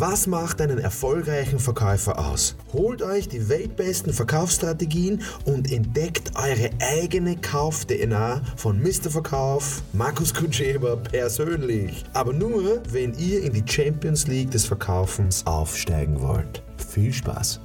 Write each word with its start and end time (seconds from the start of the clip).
Was 0.00 0.28
macht 0.28 0.60
einen 0.60 0.78
erfolgreichen 0.78 1.58
Verkäufer 1.58 2.20
aus? 2.20 2.54
Holt 2.72 3.02
euch 3.02 3.26
die 3.26 3.48
weltbesten 3.48 4.12
Verkaufsstrategien 4.12 5.22
und 5.44 5.72
entdeckt 5.72 6.30
eure 6.36 6.70
eigene 6.78 7.36
Kauf-DNA 7.36 8.40
von 8.54 8.80
Mr. 8.80 9.10
Verkauf, 9.10 9.82
Markus 9.92 10.32
Kutscheber 10.32 10.98
persönlich. 10.98 12.04
Aber 12.12 12.32
nur, 12.32 12.80
wenn 12.88 13.12
ihr 13.18 13.42
in 13.42 13.52
die 13.52 13.64
Champions 13.66 14.28
League 14.28 14.52
des 14.52 14.66
Verkaufens 14.66 15.44
aufsteigen 15.44 16.20
wollt. 16.20 16.62
Viel 16.76 17.12
Spaß! 17.12 17.58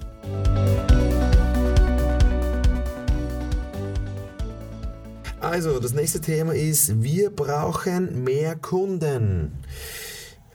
Also, 5.40 5.80
das 5.80 5.94
nächste 5.94 6.20
Thema 6.20 6.56
ist, 6.56 7.04
wir 7.04 7.30
brauchen 7.30 8.24
mehr 8.24 8.56
Kunden. 8.56 9.52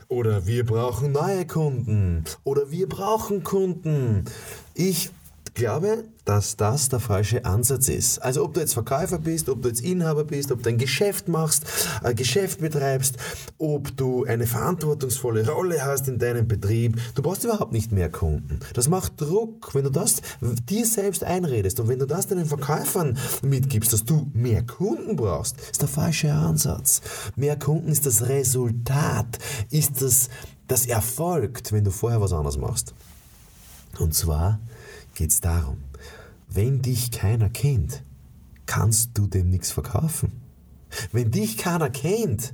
Oder 0.09 0.47
wir 0.47 0.65
brauchen 0.65 1.11
neue 1.11 1.45
Kunden. 1.45 2.23
Oder 2.43 2.71
wir 2.71 2.89
brauchen 2.89 3.43
Kunden. 3.43 4.25
Ich 4.73 5.11
glaube, 5.53 6.03
dass 6.29 6.55
das 6.55 6.89
der 6.89 6.99
falsche 6.99 7.43
Ansatz 7.43 7.87
ist. 7.87 8.19
Also 8.19 8.45
ob 8.45 8.53
du 8.53 8.59
jetzt 8.59 8.75
Verkäufer 8.75 9.17
bist, 9.17 9.49
ob 9.49 9.63
du 9.63 9.69
jetzt 9.69 9.81
Inhaber 9.81 10.23
bist, 10.23 10.51
ob 10.51 10.61
du 10.61 10.69
ein 10.69 10.77
Geschäft 10.77 11.27
machst, 11.27 11.65
ein 12.03 12.15
Geschäft 12.15 12.59
betreibst, 12.59 13.17
ob 13.57 13.97
du 13.97 14.25
eine 14.25 14.45
verantwortungsvolle 14.45 15.49
Rolle 15.49 15.83
hast 15.83 16.07
in 16.07 16.19
deinem 16.19 16.47
Betrieb, 16.47 17.01
du 17.15 17.23
brauchst 17.23 17.45
überhaupt 17.45 17.71
nicht 17.71 17.91
mehr 17.91 18.11
Kunden. 18.11 18.59
Das 18.75 18.87
macht 18.87 19.19
Druck, 19.19 19.73
wenn 19.73 19.85
du 19.85 19.89
das 19.89 20.17
dir 20.39 20.85
selbst 20.85 21.23
einredest 21.23 21.79
und 21.79 21.87
wenn 21.87 21.97
du 21.97 22.05
das 22.05 22.27
deinen 22.27 22.45
Verkäufern 22.45 23.17
mitgibst, 23.41 23.91
dass 23.91 24.05
du 24.05 24.29
mehr 24.31 24.61
Kunden 24.61 25.15
brauchst, 25.15 25.59
ist 25.59 25.81
der 25.81 25.89
falsche 25.89 26.31
Ansatz. 26.31 27.01
Mehr 27.37 27.57
Kunden 27.57 27.91
ist 27.91 28.05
das 28.05 28.29
Resultat, 28.29 29.39
ist 29.71 30.03
das, 30.03 30.29
das 30.67 30.85
erfolgt, 30.85 31.71
wenn 31.71 31.85
du 31.85 31.89
vorher 31.89 32.21
was 32.21 32.33
anderes 32.33 32.57
machst. 32.57 32.93
Und 33.97 34.13
zwar 34.13 34.59
geht 35.15 35.31
es 35.31 35.41
darum, 35.41 35.77
wenn 36.49 36.81
dich 36.81 37.11
keiner 37.11 37.49
kennt, 37.49 38.03
kannst 38.65 39.17
du 39.17 39.27
dem 39.27 39.49
nichts 39.49 39.71
verkaufen. 39.71 40.41
Wenn 41.11 41.31
dich 41.31 41.57
keiner 41.57 41.89
kennt, 41.89 42.53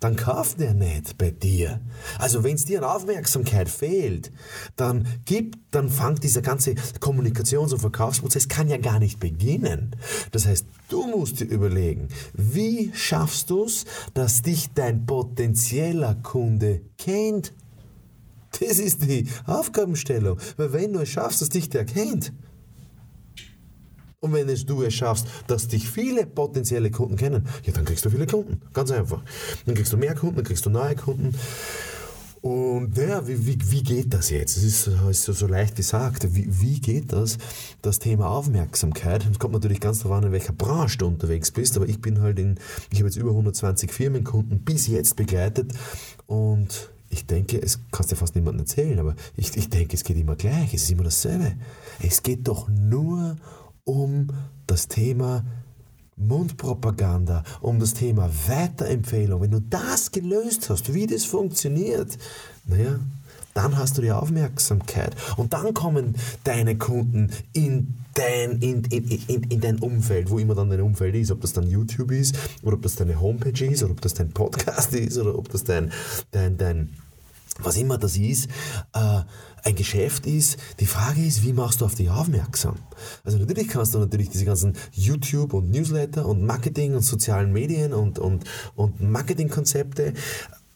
dann 0.00 0.16
kauft 0.16 0.60
er 0.60 0.74
nicht 0.74 1.18
bei 1.18 1.30
dir. 1.30 1.80
Also 2.18 2.44
wenn 2.44 2.54
es 2.54 2.64
dir 2.64 2.78
an 2.78 2.84
Aufmerksamkeit 2.84 3.68
fehlt, 3.68 4.32
dann 4.76 5.06
gibt, 5.24 5.58
dann 5.70 5.88
fängt 5.88 6.22
dieser 6.22 6.42
ganze 6.42 6.74
Kommunikations- 7.00 7.72
und 7.72 7.80
Verkaufsprozess 7.80 8.48
kann 8.48 8.68
ja 8.68 8.78
gar 8.78 8.98
nicht 8.98 9.20
beginnen. 9.20 9.96
Das 10.30 10.46
heißt, 10.46 10.66
du 10.88 11.06
musst 11.06 11.40
dir 11.40 11.46
überlegen, 11.46 12.08
wie 12.34 12.92
schaffst 12.94 13.50
du 13.50 13.64
es, 13.64 13.84
dass 14.14 14.42
dich 14.42 14.70
dein 14.74 15.06
potenzieller 15.06 16.14
Kunde 16.16 16.82
kennt? 16.98 17.52
Das 18.60 18.78
ist 18.78 19.02
die 19.02 19.28
Aufgabenstellung. 19.46 20.38
Weil 20.56 20.72
wenn 20.72 20.92
du 20.92 21.00
es 21.00 21.08
schaffst, 21.08 21.40
dass 21.40 21.48
dich 21.48 21.70
der 21.70 21.86
kennt, 21.86 22.32
und 24.22 24.32
wenn 24.32 24.48
es 24.48 24.64
du 24.64 24.82
es 24.82 24.94
schaffst, 24.94 25.26
dass 25.48 25.66
dich 25.66 25.90
viele 25.90 26.26
potenzielle 26.26 26.92
Kunden 26.92 27.16
kennen, 27.16 27.46
ja, 27.64 27.72
dann 27.72 27.84
kriegst 27.84 28.04
du 28.04 28.10
viele 28.10 28.26
Kunden. 28.26 28.60
Ganz 28.72 28.92
einfach. 28.92 29.20
Dann 29.66 29.74
kriegst 29.74 29.92
du 29.92 29.96
mehr 29.96 30.14
Kunden, 30.14 30.36
dann 30.36 30.44
kriegst 30.44 30.64
du 30.64 30.70
neue 30.70 30.94
Kunden. 30.94 31.34
Und 32.40 32.96
ja, 32.96 33.26
wie, 33.26 33.46
wie, 33.46 33.58
wie 33.70 33.82
geht 33.82 34.14
das 34.14 34.30
jetzt? 34.30 34.56
Es 34.56 34.62
ist, 34.62 34.86
ist 34.86 35.24
so, 35.24 35.46
leicht 35.48 35.74
gesagt. 35.74 36.34
Wie, 36.34 36.46
wie 36.48 36.80
geht 36.80 37.12
das? 37.12 37.38
Das 37.82 37.98
Thema 37.98 38.28
Aufmerksamkeit. 38.30 39.26
Es 39.28 39.40
kommt 39.40 39.54
natürlich 39.54 39.80
ganz 39.80 40.00
darauf 40.00 40.18
an, 40.18 40.24
in 40.24 40.32
welcher 40.32 40.52
Branche 40.52 40.98
du 40.98 41.06
unterwegs 41.08 41.50
bist. 41.50 41.76
Aber 41.76 41.88
ich 41.88 42.00
bin 42.00 42.20
halt 42.20 42.38
in, 42.38 42.58
ich 42.90 42.98
habe 42.98 43.08
jetzt 43.08 43.16
über 43.16 43.30
120 43.30 43.92
Firmenkunden 43.92 44.60
bis 44.60 44.86
jetzt 44.86 45.16
begleitet. 45.16 45.72
Und 46.26 46.90
ich 47.10 47.26
denke, 47.26 47.60
es 47.60 47.80
kannst 47.90 48.12
dir 48.12 48.16
fast 48.16 48.36
niemandem 48.36 48.60
erzählen, 48.60 48.98
aber 48.98 49.16
ich, 49.36 49.56
ich 49.56 49.68
denke, 49.68 49.94
es 49.94 50.04
geht 50.04 50.16
immer 50.16 50.36
gleich, 50.36 50.74
es 50.74 50.84
ist 50.84 50.90
immer 50.92 51.04
dasselbe. 51.04 51.54
Es 52.00 52.22
geht 52.22 52.48
doch 52.48 52.68
nur 52.68 53.36
um 53.36 53.52
das 54.72 54.88
Thema 54.88 55.44
Mundpropaganda, 56.16 57.44
um 57.60 57.78
das 57.78 57.92
Thema 57.92 58.30
Weiterempfehlung. 58.46 59.42
Wenn 59.42 59.50
du 59.50 59.60
das 59.60 60.10
gelöst 60.12 60.70
hast, 60.70 60.94
wie 60.94 61.06
das 61.06 61.26
funktioniert, 61.26 62.16
naja, 62.64 62.98
dann 63.52 63.76
hast 63.76 63.98
du 63.98 64.02
die 64.02 64.12
Aufmerksamkeit. 64.12 65.14
Und 65.36 65.52
dann 65.52 65.74
kommen 65.74 66.16
deine 66.44 66.78
Kunden 66.78 67.30
in 67.52 67.94
dein, 68.14 68.62
in, 68.62 68.84
in, 68.84 69.04
in, 69.08 69.42
in 69.42 69.60
dein 69.60 69.78
Umfeld, 69.78 70.30
wo 70.30 70.38
immer 70.38 70.54
dann 70.54 70.70
dein 70.70 70.80
Umfeld 70.80 71.14
ist, 71.16 71.30
ob 71.30 71.42
das 71.42 71.52
dann 71.52 71.68
YouTube 71.68 72.10
ist, 72.10 72.34
oder 72.62 72.76
ob 72.76 72.82
das 72.82 72.94
deine 72.94 73.20
Homepage 73.20 73.66
ist, 73.66 73.82
oder 73.82 73.92
ob 73.92 74.00
das 74.00 74.14
dein 74.14 74.30
Podcast 74.30 74.94
ist, 74.94 75.18
oder 75.18 75.36
ob 75.36 75.50
das 75.50 75.64
dein, 75.64 75.92
dein, 76.30 76.56
dein 76.56 76.88
was 77.58 77.76
immer 77.76 77.98
das 77.98 78.16
ist, 78.16 78.48
äh, 78.94 79.20
ein 79.72 79.76
Geschäft 79.76 80.26
ist. 80.26 80.58
Die 80.80 80.86
Frage 80.86 81.24
ist, 81.24 81.42
wie 81.42 81.52
machst 81.52 81.80
du 81.80 81.84
auf 81.84 81.94
dich 81.94 82.10
aufmerksam? 82.10 82.76
Also 83.24 83.38
natürlich 83.38 83.68
kannst 83.68 83.94
du 83.94 83.98
natürlich 83.98 84.30
diese 84.30 84.44
ganzen 84.44 84.74
YouTube 84.92 85.54
und 85.54 85.70
Newsletter 85.70 86.26
und 86.26 86.44
Marketing 86.44 86.94
und 86.94 87.02
sozialen 87.02 87.52
Medien 87.52 87.92
und, 87.92 88.18
und, 88.18 88.44
und 88.76 89.00
Marketingkonzepte, 89.00 90.12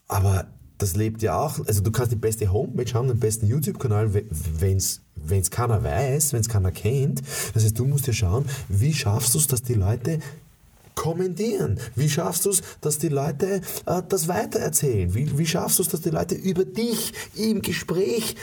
aber 0.07 0.47
das 0.77 0.95
lebt 0.95 1.21
ja 1.23 1.39
auch, 1.39 1.65
also 1.65 1.81
du 1.81 1.91
kannst 1.91 2.11
die 2.11 2.17
beste 2.17 2.51
Homepage 2.51 2.93
haben, 2.93 3.07
den 3.07 3.19
besten 3.19 3.47
YouTube-Kanal, 3.47 4.13
wenn 4.59 4.77
es 4.77 5.01
keiner 5.49 5.83
weiß, 5.83 6.33
wenn 6.33 6.41
es 6.41 6.49
keiner 6.49 6.71
kennt. 6.71 7.23
Das 7.53 7.63
heißt, 7.63 7.79
du 7.79 7.85
musst 7.85 8.05
ja 8.05 8.13
schauen, 8.13 8.45
wie 8.69 8.93
schaffst 8.93 9.33
du 9.33 9.39
es, 9.39 9.47
dass 9.47 9.63
die 9.63 9.73
Leute 9.73 10.19
kommentieren? 10.97 11.79
Wie 11.95 12.09
schaffst 12.09 12.45
du 12.45 12.49
es, 12.49 12.61
dass 12.81 12.97
die 12.97 13.07
Leute 13.07 13.61
äh, 13.85 14.01
das 14.09 14.27
weitererzählen? 14.27 15.13
Wie, 15.13 15.37
wie 15.37 15.45
schaffst 15.45 15.79
du 15.79 15.83
es, 15.83 15.89
dass 15.89 16.01
die 16.01 16.09
Leute 16.09 16.35
über 16.35 16.65
dich 16.65 17.13
im 17.35 17.61
Gespräch, 17.61 18.35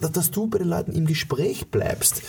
dass 0.00 0.30
du 0.30 0.46
bei 0.46 0.58
den 0.58 0.68
Leuten 0.68 0.92
im 0.92 1.06
Gespräch 1.06 1.70
bleibst? 1.72 2.22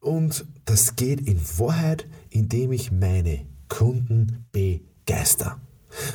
Und 0.00 0.44
das 0.64 0.96
geht 0.96 1.26
in 1.26 1.40
Wahrheit, 1.58 2.06
indem 2.28 2.72
ich 2.72 2.90
meine 2.90 3.46
Kunden 3.68 4.46
begeister. 4.52 5.60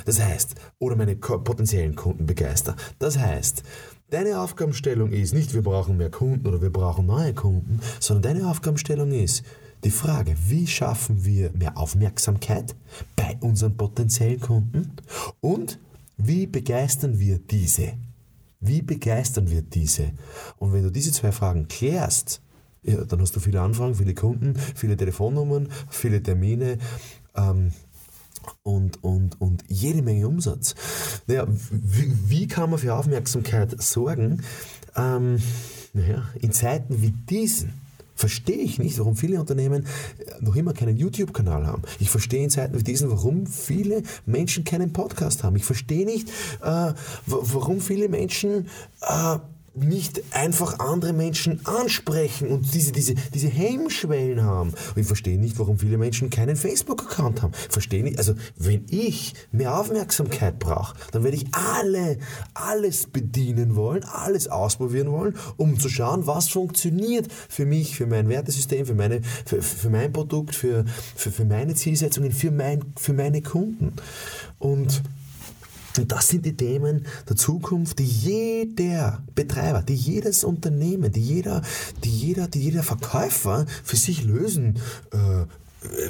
Das 0.05 0.21
heißt, 0.21 0.55
oder 0.79 0.95
meine 0.95 1.15
potenziellen 1.15 1.95
Kunden 1.95 2.25
begeister. 2.25 2.75
Das 2.99 3.17
heißt, 3.17 3.63
deine 4.09 4.39
Aufgabenstellung 4.39 5.11
ist 5.11 5.33
nicht, 5.33 5.53
wir 5.53 5.61
brauchen 5.61 5.97
mehr 5.97 6.11
Kunden 6.11 6.47
oder 6.47 6.61
wir 6.61 6.71
brauchen 6.71 7.05
neue 7.05 7.33
Kunden, 7.33 7.79
sondern 7.99 8.35
deine 8.35 8.49
Aufgabenstellung 8.49 9.11
ist, 9.11 9.43
die 9.83 9.91
Frage, 9.91 10.35
wie 10.47 10.67
schaffen 10.67 11.25
wir 11.25 11.51
mehr 11.51 11.77
Aufmerksamkeit 11.77 12.75
bei 13.15 13.37
unseren 13.41 13.77
potenziellen 13.77 14.39
Kunden 14.39 14.93
und 15.41 15.79
wie 16.17 16.47
begeistern 16.47 17.19
wir 17.19 17.39
diese? 17.39 17.93
Wie 18.59 18.81
begeistern 18.81 19.49
wir 19.49 19.61
diese? 19.61 20.11
Und 20.57 20.73
wenn 20.73 20.83
du 20.83 20.91
diese 20.91 21.11
zwei 21.11 21.31
Fragen 21.31 21.67
klärst, 21.67 22.41
ja, 22.83 23.03
dann 23.03 23.19
hast 23.19 23.35
du 23.35 23.39
viele 23.39 23.61
Anfragen, 23.61 23.95
viele 23.95 24.13
Kunden, 24.13 24.55
viele 24.55 24.95
Telefonnummern, 24.95 25.69
viele 25.89 26.21
Termine 26.21 26.77
ähm, 27.35 27.71
und, 28.63 29.03
und, 29.03 29.41
und 29.41 29.63
jede 29.67 30.01
Menge 30.01 30.27
Umsatz. 30.27 30.75
Naja, 31.27 31.47
wie, 31.47 32.13
wie 32.27 32.47
kann 32.47 32.69
man 32.69 32.79
für 32.79 32.93
Aufmerksamkeit 32.93 33.81
sorgen? 33.81 34.41
Ähm, 34.95 35.41
naja, 35.93 36.29
in 36.39 36.51
Zeiten 36.51 37.01
wie 37.01 37.11
diesen 37.11 37.73
verstehe 38.15 38.57
ich 38.57 38.79
nicht, 38.79 38.97
warum 38.97 39.15
viele 39.15 39.39
Unternehmen 39.39 39.85
äh, 40.17 40.43
noch 40.43 40.55
immer 40.55 40.73
keinen 40.73 40.97
YouTube-Kanal 40.97 41.67
haben. 41.67 41.83
Ich 41.99 42.09
verstehe 42.09 42.43
in 42.43 42.49
Zeiten 42.49 42.79
wie 42.79 42.83
diesen, 42.83 43.09
warum 43.11 43.45
viele 43.45 44.03
Menschen 44.25 44.63
keinen 44.63 44.93
Podcast 44.93 45.43
haben. 45.43 45.55
Ich 45.55 45.65
verstehe 45.65 46.05
nicht, 46.05 46.29
äh, 46.61 46.93
warum 47.25 47.81
viele 47.81 48.09
Menschen 48.09 48.67
äh, 49.01 49.37
nicht 49.75 50.23
einfach 50.31 50.79
andere 50.79 51.13
Menschen 51.13 51.65
ansprechen 51.65 52.47
und 52.47 52.73
diese, 52.73 52.91
diese, 52.91 53.15
diese 53.33 53.47
Hemmschwellen 53.47 54.43
haben. 54.43 54.69
Und 54.69 55.01
ich 55.01 55.07
verstehe 55.07 55.37
nicht, 55.37 55.59
warum 55.59 55.79
viele 55.79 55.97
Menschen 55.97 56.29
keinen 56.29 56.55
Facebook-Account 56.55 57.41
haben. 57.41 57.53
Verstehe 57.69 58.03
nicht, 58.03 58.17
also 58.17 58.35
wenn 58.57 58.85
ich 58.89 59.33
mehr 59.51 59.77
Aufmerksamkeit 59.77 60.59
brauche, 60.59 60.95
dann 61.11 61.23
werde 61.23 61.37
ich 61.37 61.45
alle, 61.51 62.17
alles 62.53 63.07
bedienen 63.07 63.75
wollen, 63.75 64.03
alles 64.03 64.47
ausprobieren 64.47 65.11
wollen, 65.11 65.35
um 65.57 65.79
zu 65.79 65.89
schauen, 65.89 66.25
was 66.25 66.49
funktioniert 66.49 67.28
für 67.49 67.66
mich, 67.66 67.95
für 67.95 68.07
mein 68.07 68.29
Wertesystem, 68.29 68.85
für, 68.85 68.95
meine, 68.95 69.21
für, 69.45 69.61
für 69.61 69.89
mein 69.89 70.13
Produkt, 70.13 70.55
für, 70.55 70.85
für, 71.16 71.31
für 71.31 71.45
meine 71.45 71.75
Zielsetzungen, 71.75 72.31
für, 72.31 72.51
mein, 72.51 72.81
für 72.95 73.13
meine 73.13 73.41
Kunden. 73.41 73.93
Und 74.59 75.03
und 75.99 76.11
das 76.11 76.27
sind 76.27 76.45
die 76.45 76.55
Themen 76.55 77.05
der 77.27 77.35
Zukunft, 77.35 77.99
die 77.99 78.05
jeder 78.05 79.23
Betreiber, 79.33 79.81
die 79.81 79.95
jedes 79.95 80.43
Unternehmen, 80.43 81.11
die 81.11 81.21
jeder, 81.21 81.61
die 82.03 82.09
jeder, 82.09 82.47
die 82.47 82.61
jeder 82.61 82.83
Verkäufer 82.83 83.65
für 83.83 83.97
sich 83.97 84.23
lösen 84.23 84.79
äh, 85.11 85.45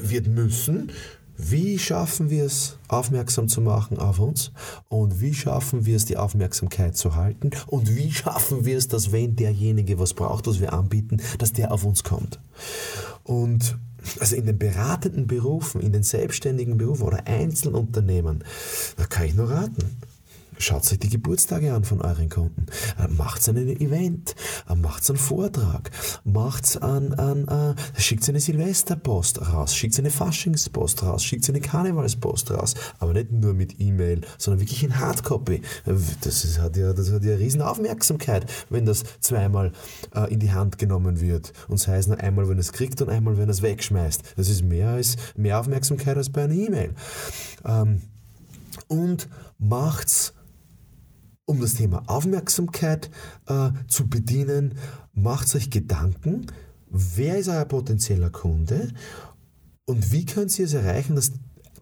wird 0.02 0.28
müssen. 0.28 0.92
Wie 1.38 1.78
schaffen 1.80 2.30
wir 2.30 2.46
es, 2.46 2.78
aufmerksam 2.88 3.50
zu 3.50 3.60
machen 3.60 4.00
auf 4.00 4.20
uns? 4.20 4.52
Und 4.88 5.20
wie 5.20 5.34
schaffen 5.34 5.86
wir 5.86 5.98
es, 5.98 6.06
die 6.06 6.16
Aufmerksamkeit 6.16 6.96
zu 6.96 7.16
halten? 7.16 7.50
Und 7.68 7.94
wie 7.94 8.12
schaffen 8.12 8.64
wir 8.64 8.78
es, 8.78 8.88
dass 8.88 9.12
wenn 9.12 9.36
derjenige 9.36 10.00
was 10.00 10.14
braucht, 10.14 10.48
was 10.48 10.62
wir 10.62 10.72
anbieten, 10.72 11.22
dass 11.38 11.52
der 11.52 11.74
auf 11.74 11.84
uns 11.84 12.06
kommt? 12.06 12.40
Und 13.24 13.78
also 14.20 14.36
in 14.36 14.46
den 14.46 14.58
beratenden 14.58 15.28
Berufen, 15.28 15.82
in 15.82 15.92
den 15.92 16.04
selbstständigen 16.04 16.78
Berufen 16.78 17.04
oder 17.04 17.28
Einzelunternehmen, 17.28 18.44
da 18.98 19.06
kann 19.06 19.26
ich 19.26 19.36
nur 19.36 19.50
raten. 19.50 19.98
Schaut 20.58 20.92
euch 20.92 21.00
die 21.00 21.10
Geburtstage 21.10 21.74
an 21.74 21.84
von 21.84 22.02
euren 22.02 22.30
Kunden. 22.30 22.66
Äh, 22.98 23.08
macht 23.10 23.48
ein 23.48 23.58
Event, 23.58 24.36
äh, 24.70 24.76
macht 24.76 25.10
einen 25.10 25.18
Vortrag, 25.18 25.92
macht 26.24 26.82
an, 26.82 27.14
an, 27.14 27.48
äh, 27.48 28.02
schickt 28.02 28.28
eine 28.30 28.40
Silvesterpost 28.40 29.42
raus, 29.54 29.76
schickt 29.76 30.00
eine 30.00 30.10
Faschingspost 30.10 31.04
raus, 31.04 31.24
schickt 31.24 31.50
eine 31.50 31.62
Karnevalspost 31.62 32.52
raus, 32.52 32.76
aber 33.00 33.14
nicht 33.14 33.32
nur 33.32 33.54
mit 33.54 33.80
E-Mail, 33.80 34.22
sondern 34.38 34.62
wirklich 34.62 34.84
in 34.84 34.98
Hardcopy. 35.00 35.62
Das, 36.22 36.46
ist, 36.46 36.60
hat 36.60 36.78
ja, 36.78 36.94
das 36.94 37.12
hat 37.12 37.24
ja 37.24 37.36
riesen 37.36 37.62
Aufmerksamkeit, 37.62 38.52
wenn 38.70 38.86
das 38.86 39.04
zweimal 39.20 39.72
äh, 40.16 40.32
in 40.32 40.40
die 40.40 40.52
Hand 40.52 40.78
genommen 40.78 41.20
wird. 41.20 41.54
Und 41.68 41.78
sei 41.80 41.98
es 41.98 42.08
nur 42.08 42.20
einmal, 42.20 42.48
wenn 42.48 42.60
es 42.60 42.72
kriegt 42.72 43.02
und 43.02 43.10
einmal, 43.10 43.38
wenn 43.38 43.50
es 43.50 43.62
wegschmeißt. 43.62 44.34
Das 44.38 44.50
ist 44.50 44.64
mehr 44.64 44.90
als 44.90 45.18
mehr 45.36 45.60
Aufmerksamkeit 45.60 46.18
als 46.18 46.30
bei 46.30 46.44
einer 46.44 46.54
E-Mail. 46.54 46.94
Ähm, 47.66 48.02
und 48.88 49.28
macht's 49.58 50.34
um 51.46 51.62
das 51.62 51.76
Thema 51.76 52.04
Aufmerksamkeit 52.08 53.10
äh, 53.48 53.70
zu 53.88 54.08
bedienen, 54.08 54.76
macht 55.14 55.54
euch 55.56 55.70
Gedanken, 55.70 56.48
wer 56.90 57.38
ist 57.38 57.50
euer 57.50 57.66
potenzieller 57.66 58.30
Kunde 58.30 58.90
und 59.86 60.12
wie 60.12 60.26
könnt 60.26 60.58
ihr 60.58 60.66
es 60.66 60.74
erreichen, 60.74 61.16
dass 61.16 61.34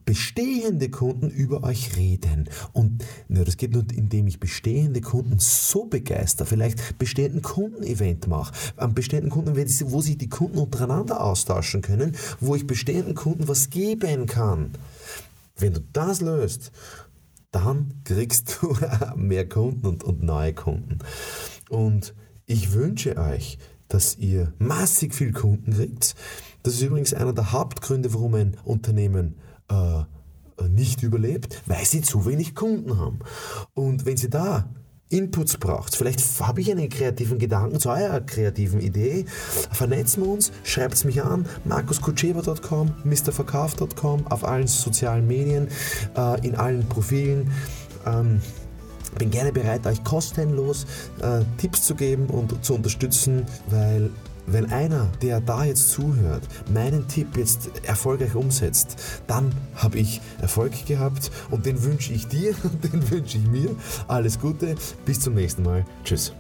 bestehende 0.05 0.89
Kunden 0.89 1.29
über 1.29 1.63
euch 1.63 1.95
reden. 1.95 2.49
Und 2.73 3.05
ja, 3.29 3.43
das 3.45 3.55
geht 3.55 3.71
nur, 3.71 3.85
indem 3.93 4.27
ich 4.27 4.39
bestehende 4.39 4.99
Kunden 4.99 5.39
so 5.39 5.85
begeister, 5.85 6.45
vielleicht 6.45 6.97
bestehenden 6.97 7.41
Kundenevent 7.41 8.27
mache, 8.27 8.53
am 8.75 8.93
bestehenden 8.93 9.31
Kundenevent, 9.31 9.71
wo 9.91 10.01
sich 10.01 10.17
die 10.17 10.29
Kunden 10.29 10.57
untereinander 10.57 11.21
austauschen 11.21 11.81
können, 11.81 12.17
wo 12.39 12.55
ich 12.55 12.67
bestehenden 12.67 13.15
Kunden 13.15 13.47
was 13.47 13.69
geben 13.69 14.25
kann. 14.25 14.71
Wenn 15.55 15.73
du 15.73 15.81
das 15.93 16.19
löst, 16.19 16.71
dann 17.53 18.01
kriegst 18.03 18.57
du 18.61 18.75
mehr 19.15 19.47
Kunden 19.47 19.87
und, 19.87 20.03
und 20.03 20.21
neue 20.21 20.53
Kunden. 20.53 20.99
Und 21.69 22.13
ich 22.45 22.73
wünsche 22.73 23.17
euch, 23.17 23.57
dass 23.87 24.17
ihr 24.17 24.51
massig 24.57 25.13
viel 25.13 25.31
Kunden 25.31 25.73
kriegt. 25.73 26.15
Das 26.63 26.73
ist 26.73 26.81
übrigens 26.81 27.13
einer 27.13 27.33
der 27.33 27.51
Hauptgründe, 27.51 28.13
warum 28.13 28.33
ein 28.35 28.57
Unternehmen 28.65 29.35
äh, 29.69 30.03
nicht 30.67 31.03
überlebt, 31.03 31.61
weil 31.65 31.85
sie 31.85 32.01
zu 32.01 32.25
wenig 32.25 32.55
Kunden 32.55 32.97
haben. 32.97 33.19
Und 33.73 34.05
wenn 34.05 34.17
sie 34.17 34.29
da 34.29 34.69
Inputs 35.13 35.57
braucht. 35.57 35.95
Vielleicht 35.95 36.21
habe 36.41 36.61
ich 36.61 36.71
einen 36.71 36.89
kreativen 36.89 37.37
Gedanken 37.37 37.79
zu 37.79 37.89
eurer 37.89 38.21
kreativen 38.21 38.81
Idee. 38.81 39.25
Vernetzen 39.71 40.23
wir 40.23 40.31
uns, 40.31 40.51
schreibt 40.63 40.95
es 40.95 41.05
mich 41.05 41.23
an, 41.23 41.45
markuskutscheber.com, 41.65 42.93
mrverkauf.com, 43.03 44.27
auf 44.27 44.43
allen 44.43 44.67
sozialen 44.67 45.27
Medien, 45.27 45.67
äh, 46.17 46.45
in 46.45 46.55
allen 46.55 46.87
Profilen. 46.89 47.51
Ähm, 48.05 48.41
bin 49.19 49.29
gerne 49.29 49.51
bereit, 49.51 49.85
euch 49.85 50.03
kostenlos 50.03 50.85
äh, 51.21 51.41
Tipps 51.57 51.83
zu 51.83 51.93
geben 51.93 52.25
und 52.27 52.65
zu 52.65 52.73
unterstützen, 52.73 53.45
weil 53.69 54.09
wenn 54.47 54.71
einer, 54.71 55.09
der 55.21 55.41
da 55.41 55.63
jetzt 55.63 55.89
zuhört, 55.89 56.43
meinen 56.73 57.07
Tipp 57.07 57.37
jetzt 57.37 57.69
erfolgreich 57.83 58.35
umsetzt, 58.35 58.97
dann 59.27 59.51
habe 59.75 59.99
ich 59.99 60.21
Erfolg 60.41 60.85
gehabt 60.85 61.31
und 61.51 61.65
den 61.65 61.83
wünsche 61.83 62.13
ich 62.13 62.27
dir 62.27 62.55
und 62.63 62.83
den 62.93 63.09
wünsche 63.11 63.37
ich 63.37 63.47
mir. 63.47 63.75
Alles 64.07 64.39
Gute, 64.39 64.75
bis 65.05 65.19
zum 65.19 65.35
nächsten 65.35 65.63
Mal. 65.63 65.85
Tschüss. 66.03 66.33